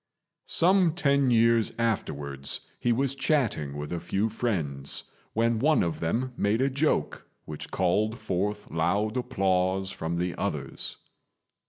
[0.47, 6.33] Some ten years afterwards he was chatting with a few friends, when one of them
[6.35, 10.97] made a joke which called forth loud applause from the others.